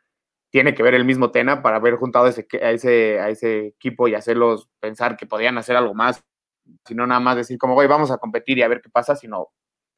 [0.51, 4.07] Tiene que ver el mismo Tena para haber juntado ese, a, ese, a ese equipo
[4.07, 6.23] y hacerlos pensar que podían hacer algo más.
[6.85, 9.47] Sino nada más decir, como, güey, vamos a competir y a ver qué pasa, sino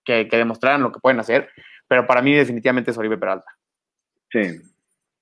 [0.05, 1.49] que, que demostraran lo que pueden hacer.
[1.89, 3.51] Pero para mí, definitivamente, es Oribe Peralta.
[4.31, 4.61] Sí.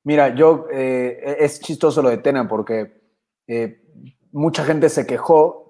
[0.03, 3.01] Mira, yo eh, es chistoso lo de Tena porque
[3.47, 3.81] eh,
[4.31, 5.64] mucha gente se quejó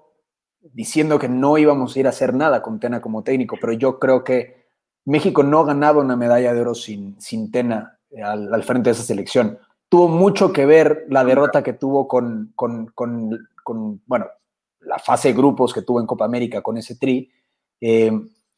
[0.72, 3.98] diciendo que no íbamos a ir a hacer nada con Tena como técnico, pero yo
[3.98, 4.66] creo que
[5.04, 8.94] México no ganaba una medalla de oro sin, sin Tena eh, al, al frente de
[8.94, 9.58] esa selección.
[9.88, 14.26] Tuvo mucho que ver la derrota que tuvo con, con, con, con, bueno,
[14.80, 17.30] la fase de grupos que tuvo en Copa América con ese tri.
[17.80, 18.10] Eh,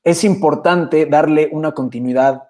[0.03, 2.45] es importante darle una continuidad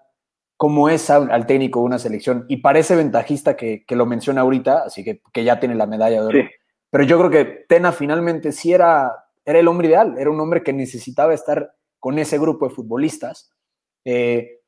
[0.57, 2.44] como es al, al técnico de una selección.
[2.48, 6.21] Y parece ventajista que, que lo menciona ahorita, así que, que, ya tiene la medalla
[6.21, 6.38] de oro.
[6.38, 6.48] Sí.
[6.90, 10.63] Pero yo creo que Tena finalmente sí era, era el hombre ideal, era un hombre
[10.63, 13.51] que necesitaba estar con ese grupo de futbolistas.
[14.05, 14.61] Eh,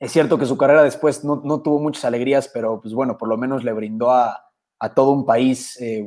[0.00, 3.28] es cierto que su carrera después no, no, tuvo muchas alegrías, pero pues bueno, por
[3.28, 4.50] lo menos le brindó a,
[4.80, 6.04] a todo un país eh,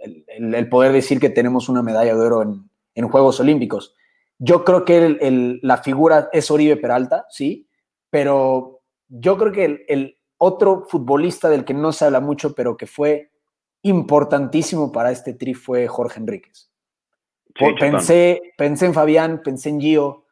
[0.00, 3.94] el, el, el, poder decir que tenemos una medalla de oro en, en Juegos Olímpicos.
[4.38, 7.68] Yo creo que el, la figura es Oribe Peralta, sí,
[8.08, 12.78] pero yo creo que el, el, otro futbolista del que no se habla mucho, pero
[12.78, 13.30] que fue
[13.82, 16.71] importantísimo para este tri fue Jorge Enríquez.
[17.56, 20.26] Sí, pensé, pensé en Fabián, pensé en Gio,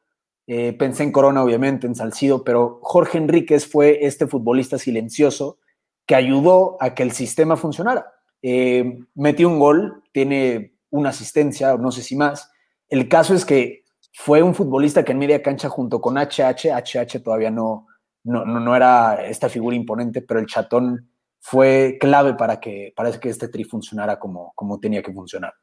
[0.47, 5.59] eh, pensé en Corona, obviamente, en Salcido, pero Jorge Enríquez fue este futbolista silencioso
[6.07, 8.13] que ayudó a que el sistema funcionara.
[8.43, 12.51] Eh, metió un gol, tiene una asistencia, no sé si más.
[12.89, 17.23] El caso es que fue un futbolista que en media cancha junto con HH, HH
[17.23, 17.87] todavía no,
[18.25, 23.29] no, no, era esta figura imponente, pero el chatón fue clave para que, para que
[23.29, 25.55] este tri funcionara como, como tenía que funcionar.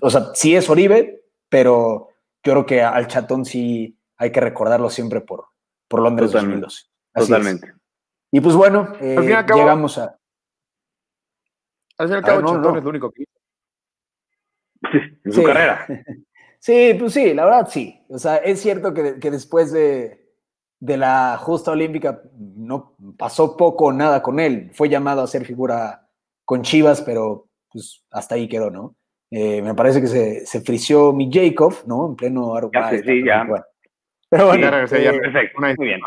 [0.00, 2.08] O sea, sí es Oribe, pero
[2.42, 5.46] yo creo que al chatón sí hay que recordarlo siempre por,
[5.88, 6.60] por Londres Totalmente.
[6.66, 6.90] 2012.
[7.28, 7.74] Totalmente.
[8.30, 10.18] Y pues bueno, eh, Al fin y al cabo- llegamos a...
[11.98, 12.78] Al fin y al Ah, cabo, no, Chatón no.
[12.78, 13.32] es lo único que hizo.
[15.24, 15.46] en su Sí.
[15.46, 15.86] carrera.
[16.58, 18.02] Sí, pues sí, la verdad sí.
[18.08, 20.32] O sea, es cierto que, que después de,
[20.80, 24.70] de la justa olímpica no pasó poco o nada con él.
[24.72, 26.08] Fue llamado a ser figura
[26.46, 28.96] con Chivas, pero pues hasta ahí quedó, ¿no?
[29.36, 32.06] Eh, me parece que se, se frició mi Jacob, ¿no?
[32.06, 33.44] En pleno aro- Ya Ah, sí, pero ya.
[33.44, 33.64] bueno.
[34.30, 35.58] Pero bueno, Ya regresé, ya eh, Perfecto.
[35.58, 36.00] Una Muy bien.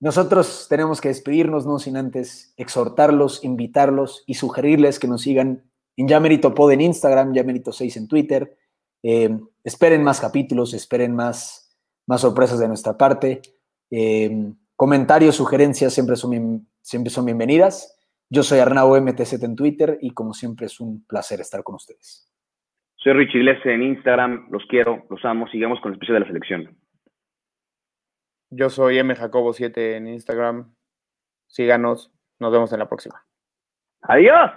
[0.00, 5.64] nosotros tenemos que despedirnos, no sin antes exhortarlos, invitarlos y sugerirles que nos sigan
[5.96, 8.56] en Yamerito Pod en Instagram, Yamerito 6 en Twitter.
[9.02, 11.76] Eh, esperen más capítulos, esperen más,
[12.06, 13.42] más sorpresas de nuestra parte.
[13.90, 17.96] Eh, comentarios, sugerencias siempre son, bien- siempre son bienvenidas.
[18.32, 22.32] Yo soy Arnau MTZ en Twitter y como siempre es un placer estar con ustedes.
[22.94, 24.46] Soy Richie Iglesias en Instagram.
[24.52, 25.48] Los quiero, los amo.
[25.48, 26.78] Sigamos con el especial de la selección.
[28.50, 30.72] Yo soy mjacobo7 en Instagram.
[31.48, 32.12] Síganos.
[32.38, 33.26] Nos vemos en la próxima.
[34.02, 34.52] Adiós.